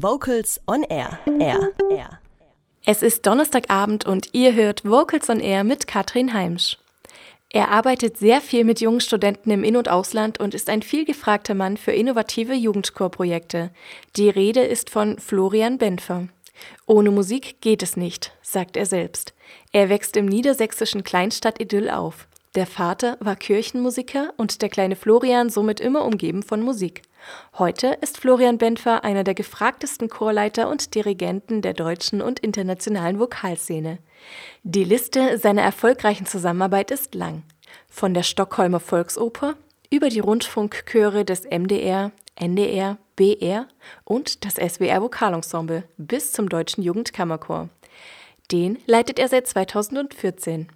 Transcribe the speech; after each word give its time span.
Vocals 0.00 0.60
on 0.68 0.84
Air. 0.84 1.18
Air. 1.40 1.72
Air. 1.90 2.20
Es 2.86 3.02
ist 3.02 3.26
Donnerstagabend 3.26 4.06
und 4.06 4.28
ihr 4.32 4.54
hört 4.54 4.84
Vocals 4.84 5.28
on 5.28 5.40
Air 5.40 5.64
mit 5.64 5.88
Katrin 5.88 6.34
Heimsch. 6.34 6.78
Er 7.50 7.72
arbeitet 7.72 8.16
sehr 8.16 8.40
viel 8.40 8.62
mit 8.62 8.80
jungen 8.80 9.00
Studenten 9.00 9.50
im 9.50 9.64
In- 9.64 9.76
und 9.76 9.88
Ausland 9.88 10.38
und 10.38 10.54
ist 10.54 10.68
ein 10.70 10.82
vielgefragter 10.82 11.54
Mann 11.54 11.76
für 11.76 11.90
innovative 11.90 12.54
Jugendchorprojekte. 12.54 13.70
Die 14.14 14.30
Rede 14.30 14.62
ist 14.62 14.88
von 14.88 15.18
Florian 15.18 15.78
Benfer. 15.78 16.28
Ohne 16.86 17.10
Musik 17.10 17.60
geht 17.60 17.82
es 17.82 17.96
nicht, 17.96 18.32
sagt 18.40 18.76
er 18.76 18.86
selbst. 18.86 19.34
Er 19.72 19.88
wächst 19.88 20.16
im 20.16 20.26
niedersächsischen 20.26 21.02
Kleinstadt 21.02 21.60
Idyll 21.60 21.90
auf. 21.90 22.28
Der 22.58 22.66
Vater 22.66 23.16
war 23.20 23.36
Kirchenmusiker 23.36 24.34
und 24.36 24.62
der 24.62 24.68
kleine 24.68 24.96
Florian 24.96 25.48
somit 25.48 25.78
immer 25.78 26.04
umgeben 26.04 26.42
von 26.42 26.60
Musik. 26.60 27.02
Heute 27.56 27.96
ist 28.00 28.18
Florian 28.18 28.58
Benfer 28.58 29.04
einer 29.04 29.22
der 29.22 29.34
gefragtesten 29.34 30.08
Chorleiter 30.08 30.68
und 30.68 30.96
Dirigenten 30.96 31.62
der 31.62 31.72
deutschen 31.72 32.20
und 32.20 32.40
internationalen 32.40 33.20
Vokalszene. 33.20 33.98
Die 34.64 34.82
Liste 34.82 35.38
seiner 35.38 35.62
erfolgreichen 35.62 36.26
Zusammenarbeit 36.26 36.90
ist 36.90 37.14
lang. 37.14 37.44
Von 37.88 38.12
der 38.12 38.24
Stockholmer 38.24 38.80
Volksoper 38.80 39.54
über 39.88 40.08
die 40.08 40.18
Rundfunkchöre 40.18 41.24
des 41.24 41.44
MDR, 41.44 42.10
NDR, 42.34 42.98
BR 43.14 43.68
und 44.02 44.44
das 44.44 44.54
SWR 44.54 45.00
Vokalensemble 45.00 45.84
bis 45.96 46.32
zum 46.32 46.48
Deutschen 46.48 46.82
Jugendkammerchor. 46.82 47.68
Den 48.50 48.78
leitet 48.86 49.20
er 49.20 49.28
seit 49.28 49.46
2014. 49.46 50.72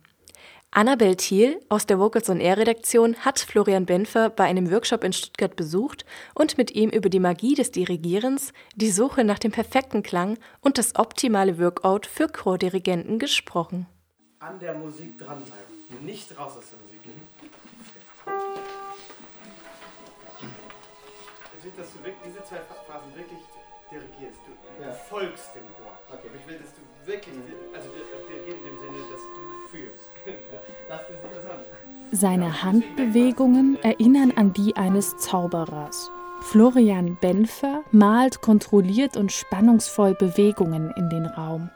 Annabel 0.75 1.17
Thiel 1.17 1.61
aus 1.69 1.85
der 1.85 1.99
Vocals 1.99 2.31
on 2.31 2.41
Air 2.41 2.57
Redaktion 2.57 3.15
hat 3.17 3.39
Florian 3.39 3.85
Benfer 3.85 4.30
bei 4.30 4.45
einem 4.45 4.71
Workshop 4.71 5.05
in 5.05 5.13
Stuttgart 5.13 5.55
besucht 5.55 6.07
und 6.35 6.57
mit 6.57 6.71
ihm 6.71 6.89
über 6.89 7.11
die 7.11 7.21
Magie 7.21 7.55
des 7.55 7.73
Dirigierens, 7.73 8.55
die 8.75 8.91
Suche 8.91 9.23
nach 9.23 9.39
dem 9.39 9.53
perfekten 9.53 10.03
Klang 10.03 10.39
und 10.63 10.79
das 10.79 10.95
optimale 10.97 11.59
Workout 11.59 12.07
für 12.07 12.27
Chordirigenten 12.27 13.19
gesprochen. 13.19 13.87
An 14.38 14.59
der 14.61 14.73
Musik 14.73 15.19
dranbleiben, 15.19 16.07
nicht 16.07 16.38
raus 16.38 16.57
aus 16.57 16.65
der 16.71 16.79
Musik 16.79 17.02
gehen. 17.02 17.21
Dass 21.77 21.93
du 21.93 21.99
wirklich 21.99 22.16
diese 22.24 22.43
zwei 22.45 22.57
Phasen 22.57 23.15
wirklich 23.15 23.41
dirigierst. 23.93 24.40
Du 24.46 24.82
Ja. 24.82 24.90
folgst 24.93 25.54
dem 25.54 25.62
Chor. 25.76 25.93
Okay. 26.09 26.29
Aber 26.29 26.37
ich 26.40 26.46
will, 26.48 26.59
dass 26.59 26.73
du 26.74 26.82
wirklich, 27.07 27.35
also 27.74 27.88
dirigieren 28.29 28.59
in 28.59 28.65
dem 28.66 28.79
Sinne, 28.80 28.99
dass 29.12 29.21
du 29.21 29.43
führst. 29.71 30.09
Das 30.88 31.01
ist 31.09 31.24
interessant. 31.24 31.60
Seine 32.10 32.62
Handbewegungen 32.62 33.79
erinnern 33.82 34.32
an 34.37 34.52
die 34.52 34.76
eines 34.76 35.16
Zauberers. 35.16 36.10
Florian 36.43 37.16
Benfer 37.21 37.82
malt 37.93 38.43
kontrolliert 38.43 39.16
und 39.16 39.32
spannungsvoll 39.32 40.15
Bewegungen 40.15 40.90
in 40.96 41.09
den 41.09 41.24
Raum. 41.24 41.71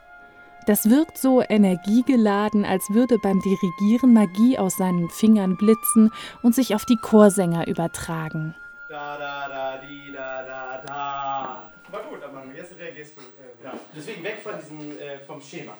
Das 0.66 0.90
wirkt 0.90 1.16
so 1.16 1.42
energiegeladen, 1.48 2.64
als 2.64 2.82
würde 2.90 3.18
beim 3.22 3.40
Dirigieren 3.40 4.12
Magie 4.12 4.58
aus 4.58 4.76
seinen 4.76 5.08
Fingern 5.10 5.56
blitzen 5.56 6.10
und 6.42 6.54
sich 6.54 6.74
auf 6.74 6.84
die 6.84 6.96
Chorsänger 6.96 7.68
übertragen. 7.68 8.54
Da, 8.88 9.16
da, 9.16 9.48
da, 9.48 9.76
di, 9.78 10.12
da, 10.12 10.42
da, 10.42 10.82
da. 10.84 11.25
Reagierst 12.96 13.16
du. 13.16 13.20
Äh, 13.20 13.64
ja. 13.64 13.78
Deswegen 13.94 14.24
weg 14.24 14.38
von 14.42 14.52
diesem, 14.58 14.98
äh, 14.98 15.18
vom 15.26 15.40
Schema. 15.40 15.72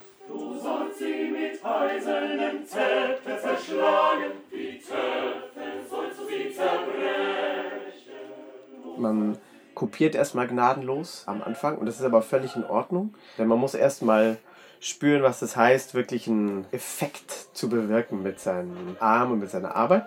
Man 8.99 9.39
kopiert 9.75 10.15
erstmal 10.15 10.47
gnadenlos 10.49 11.25
am 11.27 11.43
Anfang 11.43 11.79
und 11.79 11.87
das 11.87 11.97
ist 11.97 12.05
aber 12.05 12.23
völlig 12.23 12.57
in 12.57 12.65
Ordnung, 12.65 13.15
denn 13.39 13.47
man 13.47 13.59
muss 13.59 13.75
erstmal 13.75 14.39
spüren, 14.81 15.23
was 15.23 15.41
das 15.41 15.57
heißt, 15.57 15.95
wirklich 15.95 16.29
einen 16.29 16.67
Effekt 16.73 17.31
zu 17.55 17.69
bewirken 17.69 18.23
mit 18.23 18.41
seinem 18.41 18.97
Arm 19.01 19.33
und 19.33 19.39
mit 19.39 19.51
seiner 19.51 19.75
Arbeit. 19.75 20.07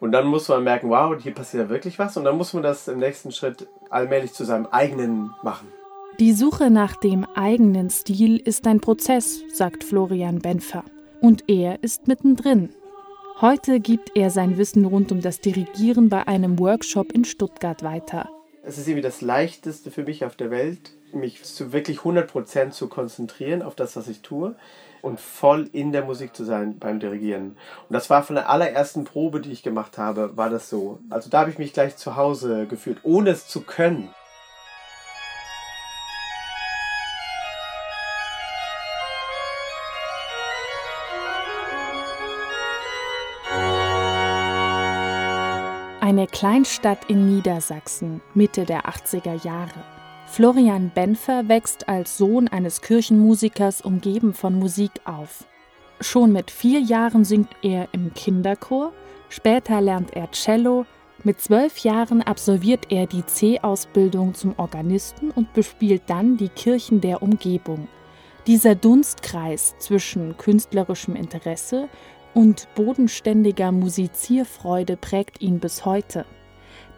Und 0.00 0.12
dann 0.12 0.26
muss 0.26 0.48
man 0.48 0.62
merken, 0.62 0.90
wow, 0.90 1.16
hier 1.18 1.34
passiert 1.34 1.64
ja 1.64 1.68
wirklich 1.70 1.98
was 1.98 2.16
und 2.16 2.24
dann 2.24 2.36
muss 2.36 2.52
man 2.52 2.62
das 2.62 2.88
im 2.88 2.98
nächsten 2.98 3.32
Schritt 3.32 3.66
allmählich 3.90 4.32
zu 4.32 4.44
seinem 4.44 4.66
eigenen 4.66 5.34
machen. 5.42 5.72
Die 6.18 6.32
Suche 6.32 6.70
nach 6.70 6.96
dem 6.96 7.26
eigenen 7.34 7.90
Stil 7.90 8.38
ist 8.38 8.66
ein 8.66 8.80
Prozess, 8.80 9.42
sagt 9.52 9.84
Florian 9.84 10.38
Benfer. 10.38 10.82
Und 11.20 11.44
er 11.46 11.82
ist 11.82 12.08
mittendrin. 12.08 12.70
Heute 13.42 13.80
gibt 13.80 14.16
er 14.16 14.30
sein 14.30 14.56
Wissen 14.56 14.86
rund 14.86 15.12
um 15.12 15.20
das 15.20 15.42
Dirigieren 15.42 16.08
bei 16.08 16.26
einem 16.26 16.58
Workshop 16.58 17.12
in 17.12 17.26
Stuttgart 17.26 17.82
weiter. 17.82 18.30
Es 18.62 18.78
ist 18.78 18.88
irgendwie 18.88 19.02
das 19.02 19.20
Leichteste 19.20 19.90
für 19.90 20.04
mich 20.04 20.24
auf 20.24 20.36
der 20.36 20.50
Welt, 20.50 20.92
mich 21.12 21.42
zu 21.44 21.74
wirklich 21.74 21.98
100% 21.98 22.70
zu 22.70 22.88
konzentrieren 22.88 23.60
auf 23.60 23.74
das, 23.74 23.94
was 23.94 24.08
ich 24.08 24.22
tue 24.22 24.56
und 25.02 25.20
voll 25.20 25.68
in 25.74 25.92
der 25.92 26.06
Musik 26.06 26.34
zu 26.34 26.44
sein 26.44 26.78
beim 26.78 26.98
Dirigieren. 26.98 27.58
Und 27.90 27.92
das 27.92 28.08
war 28.08 28.22
von 28.22 28.36
der 28.36 28.48
allerersten 28.48 29.04
Probe, 29.04 29.42
die 29.42 29.52
ich 29.52 29.62
gemacht 29.62 29.98
habe, 29.98 30.34
war 30.34 30.48
das 30.48 30.70
so. 30.70 30.98
Also 31.10 31.28
da 31.28 31.40
habe 31.40 31.50
ich 31.50 31.58
mich 31.58 31.74
gleich 31.74 31.98
zu 31.98 32.16
Hause 32.16 32.66
gefühlt, 32.66 33.00
ohne 33.02 33.30
es 33.30 33.48
zu 33.48 33.60
können. 33.60 34.08
Eine 46.00 46.26
Kleinstadt 46.26 47.06
in 47.08 47.34
Niedersachsen, 47.34 48.20
Mitte 48.34 48.66
der 48.66 48.84
80er 48.84 49.42
Jahre. 49.44 49.82
Florian 50.26 50.90
Benfer 50.94 51.48
wächst 51.48 51.88
als 51.88 52.18
Sohn 52.18 52.48
eines 52.48 52.82
Kirchenmusikers 52.82 53.80
umgeben 53.80 54.34
von 54.34 54.58
Musik 54.58 54.90
auf. 55.04 55.46
Schon 56.00 56.32
mit 56.32 56.50
vier 56.50 56.80
Jahren 56.80 57.24
singt 57.24 57.48
er 57.62 57.88
im 57.92 58.12
Kinderchor, 58.12 58.92
später 59.30 59.80
lernt 59.80 60.14
er 60.14 60.30
Cello, 60.32 60.84
mit 61.24 61.40
zwölf 61.40 61.78
Jahren 61.78 62.22
absolviert 62.22 62.92
er 62.92 63.06
die 63.06 63.24
C-Ausbildung 63.24 64.34
zum 64.34 64.54
Organisten 64.58 65.30
und 65.30 65.54
bespielt 65.54 66.02
dann 66.08 66.36
die 66.36 66.50
Kirchen 66.50 67.00
der 67.00 67.22
Umgebung. 67.22 67.88
Dieser 68.46 68.74
Dunstkreis 68.74 69.74
zwischen 69.78 70.36
künstlerischem 70.36 71.16
Interesse 71.16 71.88
und 72.36 72.68
bodenständiger 72.74 73.72
Musizierfreude 73.72 74.98
prägt 74.98 75.40
ihn 75.40 75.58
bis 75.58 75.86
heute. 75.86 76.26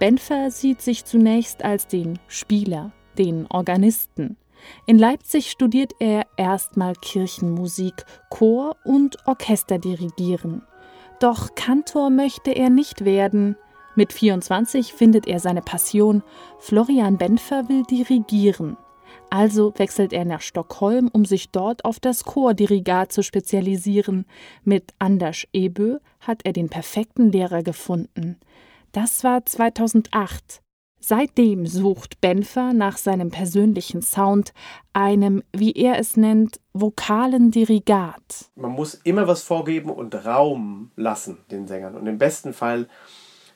Benfer 0.00 0.50
sieht 0.50 0.82
sich 0.82 1.04
zunächst 1.04 1.64
als 1.64 1.86
den 1.86 2.18
Spieler, 2.26 2.90
den 3.16 3.46
Organisten. 3.48 4.36
In 4.84 4.98
Leipzig 4.98 5.52
studiert 5.52 5.92
er 6.00 6.26
erstmal 6.36 6.94
Kirchenmusik, 6.94 8.04
Chor 8.30 8.76
und 8.84 9.16
Orchesterdirigieren. 9.26 10.62
Doch 11.20 11.54
Kantor 11.54 12.10
möchte 12.10 12.50
er 12.50 12.68
nicht 12.68 13.04
werden. 13.04 13.56
Mit 13.94 14.12
24 14.12 14.92
findet 14.92 15.28
er 15.28 15.38
seine 15.38 15.62
Passion. 15.62 16.24
Florian 16.58 17.16
Benfer 17.16 17.68
will 17.68 17.84
dirigieren. 17.84 18.76
Also 19.30 19.74
wechselt 19.76 20.12
er 20.12 20.24
nach 20.24 20.40
Stockholm, 20.40 21.08
um 21.12 21.24
sich 21.24 21.50
dort 21.50 21.84
auf 21.84 22.00
das 22.00 22.24
Chordirigat 22.24 23.12
zu 23.12 23.22
spezialisieren. 23.22 24.24
Mit 24.64 24.94
Anders 24.98 25.46
Ebö 25.52 25.98
hat 26.20 26.40
er 26.44 26.52
den 26.52 26.68
perfekten 26.68 27.30
Lehrer 27.30 27.62
gefunden. 27.62 28.38
Das 28.92 29.24
war 29.24 29.44
2008. 29.44 30.62
Seitdem 31.00 31.66
sucht 31.66 32.20
Benfer 32.20 32.72
nach 32.72 32.96
seinem 32.96 33.30
persönlichen 33.30 34.02
Sound, 34.02 34.52
einem, 34.92 35.42
wie 35.52 35.72
er 35.72 35.98
es 35.98 36.16
nennt, 36.16 36.60
vokalen 36.72 37.50
Dirigat. 37.50 38.50
Man 38.56 38.72
muss 38.72 38.94
immer 38.94 39.28
was 39.28 39.42
vorgeben 39.42 39.90
und 39.90 40.14
Raum 40.26 40.90
lassen 40.96 41.38
den 41.50 41.68
Sängern. 41.68 41.94
Und 41.94 42.06
im 42.06 42.18
besten 42.18 42.52
Fall 42.52 42.88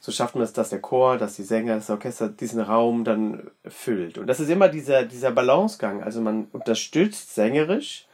so 0.04 0.10
schafft 0.10 0.34
man 0.34 0.42
es, 0.42 0.52
dass 0.52 0.70
der 0.70 0.80
Chor, 0.80 1.16
dass 1.16 1.36
die 1.36 1.44
Sänger, 1.44 1.76
das 1.76 1.88
Orchester 1.88 2.28
diesen 2.28 2.60
Raum 2.60 3.04
dann 3.04 3.52
füllt. 3.64 4.18
Und 4.18 4.26
das 4.26 4.40
ist 4.40 4.50
immer 4.50 4.68
dieser, 4.68 5.04
dieser 5.04 5.30
Balancegang. 5.30 6.02
Also 6.02 6.20
man 6.20 6.48
unterstützt 6.50 7.36
sängerisch 7.36 8.08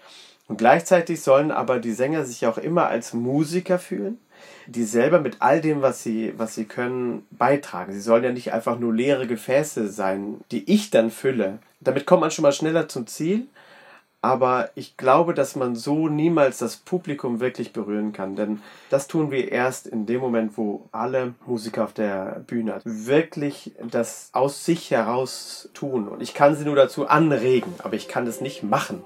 und 0.48 0.58
gleichzeitig 0.58 1.22
sollen 1.22 1.50
aber 1.50 1.78
die 1.78 1.92
Sänger 1.92 2.26
sich 2.26 2.46
auch 2.46 2.58
immer 2.58 2.88
als 2.88 3.14
Musiker 3.14 3.78
fühlen, 3.78 4.18
die 4.66 4.84
selber 4.84 5.18
mit 5.18 5.38
all 5.40 5.62
dem, 5.62 5.80
was 5.80 6.02
sie, 6.02 6.34
was 6.36 6.54
sie 6.54 6.66
können, 6.66 7.26
beitragen. 7.30 7.94
Sie 7.94 8.00
sollen 8.00 8.22
ja 8.24 8.32
nicht 8.32 8.52
einfach 8.52 8.78
nur 8.78 8.94
leere 8.94 9.26
Gefäße 9.26 9.88
sein, 9.88 10.42
die 10.50 10.70
ich 10.70 10.90
dann 10.90 11.10
fülle. 11.10 11.58
Damit 11.80 12.04
kommt 12.04 12.20
man 12.20 12.30
schon 12.30 12.42
mal 12.42 12.52
schneller 12.52 12.88
zum 12.88 13.06
Ziel. 13.06 13.46
Aber 14.20 14.70
ich 14.74 14.96
glaube, 14.96 15.32
dass 15.32 15.54
man 15.54 15.76
so 15.76 16.08
niemals 16.08 16.58
das 16.58 16.76
Publikum 16.76 17.38
wirklich 17.38 17.72
berühren 17.72 18.12
kann. 18.12 18.34
Denn 18.34 18.60
das 18.90 19.06
tun 19.06 19.30
wir 19.30 19.52
erst 19.52 19.86
in 19.86 20.06
dem 20.06 20.20
Moment, 20.20 20.58
wo 20.58 20.88
alle 20.90 21.34
Musiker 21.46 21.84
auf 21.84 21.92
der 21.92 22.42
Bühne 22.46 22.80
wirklich 22.84 23.76
das 23.90 24.30
aus 24.32 24.64
sich 24.64 24.90
heraus 24.90 25.70
tun. 25.72 26.08
Und 26.08 26.20
ich 26.20 26.34
kann 26.34 26.56
sie 26.56 26.64
nur 26.64 26.74
dazu 26.74 27.06
anregen, 27.06 27.72
aber 27.84 27.94
ich 27.94 28.08
kann 28.08 28.26
es 28.26 28.40
nicht 28.40 28.64
machen. 28.64 29.04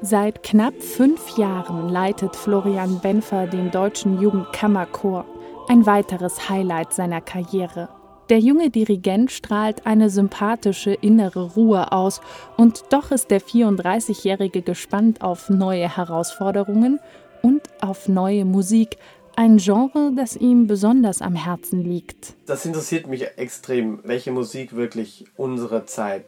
Seit 0.00 0.42
knapp 0.42 0.80
fünf 0.80 1.36
Jahren 1.36 1.90
leitet 1.90 2.34
Florian 2.34 3.00
Benfer 3.00 3.46
den 3.46 3.70
Deutschen 3.70 4.22
Jugendkammerchor. 4.22 5.26
Ein 5.68 5.84
weiteres 5.84 6.48
Highlight 6.48 6.94
seiner 6.94 7.20
Karriere. 7.20 7.97
Der 8.28 8.40
junge 8.40 8.68
Dirigent 8.68 9.30
strahlt 9.30 9.86
eine 9.86 10.10
sympathische 10.10 10.92
innere 10.92 11.54
Ruhe 11.54 11.92
aus, 11.92 12.20
und 12.58 12.84
doch 12.90 13.10
ist 13.10 13.30
der 13.30 13.40
34-Jährige 13.40 14.60
gespannt 14.60 15.22
auf 15.22 15.48
neue 15.48 15.96
Herausforderungen 15.96 17.00
und 17.40 17.62
auf 17.80 18.06
neue 18.06 18.44
Musik, 18.44 18.98
ein 19.34 19.56
Genre, 19.56 20.12
das 20.14 20.36
ihm 20.36 20.66
besonders 20.66 21.22
am 21.22 21.36
Herzen 21.36 21.82
liegt. 21.82 22.34
Das 22.46 22.66
interessiert 22.66 23.06
mich 23.06 23.24
extrem, 23.38 24.00
welche 24.02 24.32
Musik 24.32 24.76
wirklich 24.76 25.24
unsere 25.36 25.86
Zeit 25.86 26.26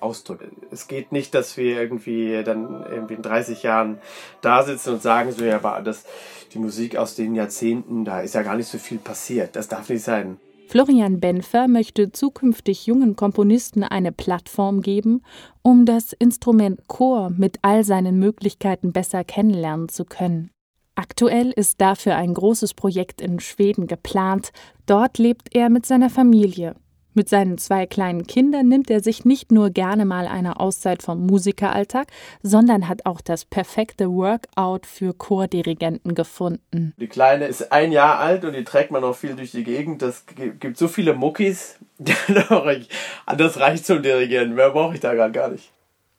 ausdrückt. 0.00 0.44
Es 0.70 0.88
geht 0.88 1.12
nicht, 1.12 1.34
dass 1.34 1.56
wir 1.56 1.80
irgendwie 1.80 2.42
dann 2.44 2.84
irgendwie 2.90 3.14
in 3.14 3.22
30 3.22 3.62
Jahren 3.62 3.98
da 4.42 4.62
sitzen 4.62 4.94
und 4.94 5.02
sagen 5.02 5.32
so, 5.32 5.44
ja, 5.44 5.56
aber 5.56 5.80
das, 5.80 6.04
die 6.52 6.58
Musik 6.58 6.96
aus 6.96 7.14
den 7.14 7.34
Jahrzehnten, 7.34 8.04
da 8.04 8.20
ist 8.20 8.34
ja 8.34 8.42
gar 8.42 8.56
nicht 8.56 8.68
so 8.68 8.76
viel 8.76 8.98
passiert. 8.98 9.56
Das 9.56 9.68
darf 9.68 9.88
nicht 9.88 10.02
sein. 10.02 10.38
Florian 10.66 11.20
Benfer 11.20 11.68
möchte 11.68 12.10
zukünftig 12.10 12.86
jungen 12.86 13.16
Komponisten 13.16 13.84
eine 13.84 14.12
Plattform 14.12 14.80
geben, 14.80 15.22
um 15.62 15.84
das 15.86 16.12
Instrument 16.12 16.88
Chor 16.88 17.30
mit 17.30 17.58
all 17.62 17.84
seinen 17.84 18.18
Möglichkeiten 18.18 18.92
besser 18.92 19.24
kennenlernen 19.24 19.88
zu 19.88 20.04
können. 20.04 20.50
Aktuell 20.96 21.50
ist 21.50 21.80
dafür 21.80 22.16
ein 22.16 22.34
großes 22.34 22.74
Projekt 22.74 23.20
in 23.20 23.40
Schweden 23.40 23.86
geplant. 23.86 24.52
Dort 24.86 25.18
lebt 25.18 25.54
er 25.54 25.68
mit 25.68 25.86
seiner 25.86 26.08
Familie. 26.08 26.76
Mit 27.16 27.28
seinen 27.28 27.58
zwei 27.58 27.86
kleinen 27.86 28.26
Kindern 28.26 28.66
nimmt 28.66 28.90
er 28.90 29.00
sich 29.00 29.24
nicht 29.24 29.52
nur 29.52 29.70
gerne 29.70 30.04
mal 30.04 30.26
eine 30.26 30.58
Auszeit 30.58 31.00
vom 31.00 31.24
Musikeralltag, 31.24 32.08
sondern 32.42 32.88
hat 32.88 33.06
auch 33.06 33.20
das 33.20 33.44
perfekte 33.44 34.10
Workout 34.10 34.84
für 34.84 35.14
Chordirigenten 35.14 36.16
gefunden. 36.16 36.92
Die 36.96 37.06
Kleine 37.06 37.46
ist 37.46 37.70
ein 37.70 37.92
Jahr 37.92 38.18
alt 38.18 38.44
und 38.44 38.54
die 38.54 38.64
trägt 38.64 38.90
man 38.90 39.04
auch 39.04 39.14
viel 39.14 39.36
durch 39.36 39.52
die 39.52 39.62
Gegend. 39.62 40.02
Das 40.02 40.24
gibt 40.58 40.76
so 40.76 40.88
viele 40.88 41.14
Muckis. 41.14 41.78
das 41.98 43.60
reicht 43.60 43.86
zum 43.86 44.02
Dirigieren. 44.02 44.56
Mehr 44.56 44.70
brauche 44.70 44.94
ich 44.94 45.00
da 45.00 45.14
gerade 45.14 45.32
gar 45.32 45.50
nicht. 45.50 45.70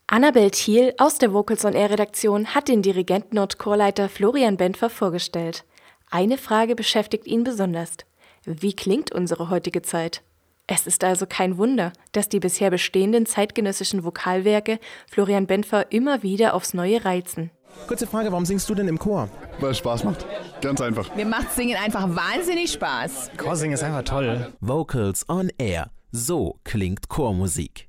Annabel 0.08 0.52
Thiel 0.52 0.94
aus 0.98 1.18
der 1.18 1.34
Vocals 1.34 1.66
on 1.66 1.74
Air 1.74 1.90
Redaktion 1.90 2.56
hat 2.56 2.70
den 2.70 2.82
Dirigenten 2.82 3.38
und 3.38 3.58
Chorleiter 3.58 4.08
Florian 4.08 4.56
Benfer 4.56 4.90
vorgestellt. 4.90 5.66
Eine 6.10 6.38
Frage 6.38 6.76
beschäftigt 6.76 7.28
ihn 7.28 7.44
besonders. 7.44 7.98
Wie 8.46 8.74
klingt 8.74 9.12
unsere 9.12 9.50
heutige 9.50 9.82
Zeit? 9.82 10.22
Es 10.68 10.88
ist 10.88 11.04
also 11.04 11.28
kein 11.28 11.58
Wunder, 11.58 11.94
dass 12.12 12.28
die 12.28 12.40
bisher 12.40 12.72
bestehenden 12.72 13.28
zeitgenössischen 13.28 14.04
Vokalwerke 14.04 14.80
Florian 15.08 15.46
Benfer 15.46 15.92
immer 15.92 16.24
wieder 16.24 16.56
aufs 16.56 16.74
Neue 16.74 17.06
reizen. 17.06 17.52
Kurze 17.88 18.08
Frage, 18.08 18.32
warum 18.32 18.46
singst 18.46 18.68
du 18.70 18.74
denn 18.74 18.88
im 18.88 18.98
Chor? 18.98 19.30
Weil 19.60 19.72
es 19.72 19.78
Spaß 19.78 20.06
macht. 20.06 20.26
Ganz 20.62 20.82
einfach. 20.82 21.14
Mir 21.16 21.26
macht 21.26 21.52
Singen 21.52 21.78
einfach 21.78 22.08
wahnsinnig 22.16 22.72
Spaß. 22.72 23.32
Chorsingen 23.38 23.76
ist 23.76 23.84
einfach 23.84 24.04
toll. 24.04 24.54
Vocals 24.60 25.28
on 25.30 25.52
Air. 25.60 25.92
So 26.12 26.60
klingt 26.64 27.10
Chormusik. 27.10 27.88